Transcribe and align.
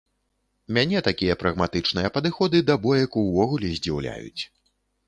Мяне 0.77 1.01
такія 1.07 1.35
прагматычныя 1.43 2.13
падыходы 2.17 2.65
да 2.71 2.81
боек 2.87 3.11
увогуле 3.27 3.67
здзіўляюць. 3.79 4.41